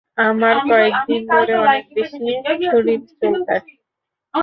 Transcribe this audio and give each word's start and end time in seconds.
আমার 0.21 0.55
কয়েকদিন 0.69 1.21
ধরে 1.31 1.53
অনেক 1.63 1.83
বেশি 1.95 2.25
শরীর 2.65 2.99
চুলকায়। 3.11 3.65